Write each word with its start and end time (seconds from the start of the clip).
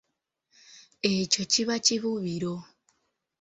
Ekyo 1.13 1.43
kiba 1.51 1.75
kibubiro. 1.85 2.55